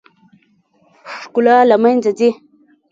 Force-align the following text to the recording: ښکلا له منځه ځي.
ښکلا 1.21 1.57
له 1.69 1.75
منځه 1.83 2.11
ځي. 2.19 2.29